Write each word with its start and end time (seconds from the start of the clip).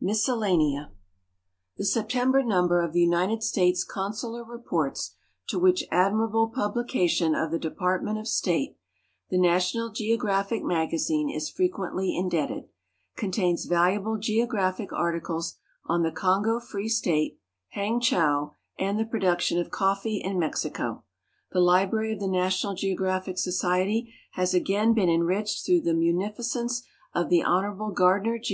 MISCELLANEA 0.00 0.90
The 1.76 1.84
September 1.84 2.42
number 2.42 2.80
of 2.82 2.92
the 2.92 3.00
United 3.00 3.44
States 3.44 3.84
Consular 3.84 4.42
Reports, 4.42 5.14
to 5.46 5.60
which 5.60 5.84
admirable 5.92 6.48
publication 6.48 7.36
of 7.36 7.52
the 7.52 7.60
Department 7.60 8.18
of 8.18 8.26
State 8.26 8.76
The 9.30 9.38
National 9.38 9.92
Geo 9.92 10.16
GKAPHic 10.16 10.64
Magazine 10.64 11.30
is 11.30 11.48
frequently 11.48 12.16
indebted, 12.16 12.64
contains 13.14 13.66
valuable 13.66 14.18
geographic 14.18 14.92
articles 14.92 15.56
on 15.86 16.02
the 16.02 16.10
Kongo 16.10 16.58
Free 16.58 16.88
State, 16.88 17.38
Hangchow, 17.76 18.54
and 18.76 18.98
the 18.98 19.06
Production 19.06 19.60
of 19.60 19.70
Coffee 19.70 20.16
in 20.16 20.36
Mexico. 20.36 21.04
The 21.52 21.60
library 21.60 22.12
of 22.12 22.18
the 22.18 22.26
National 22.26 22.74
Geographic 22.74 23.38
Society 23.38 24.12
has 24.32 24.52
again 24.52 24.94
been 24.94 25.08
enriched 25.08 25.64
through 25.64 25.82
the 25.82 25.94
munificence 25.94 26.84
of 27.14 27.28
the 27.28 27.44
Hon. 27.44 27.92
Gardiner 27.94 28.40
G. 28.40 28.52